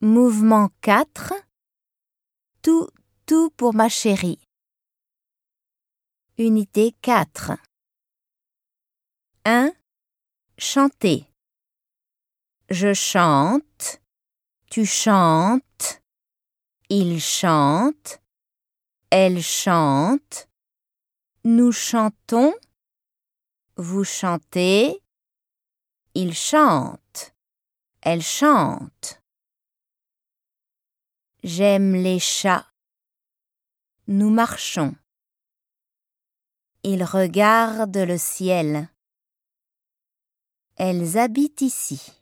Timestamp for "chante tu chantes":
12.94-16.00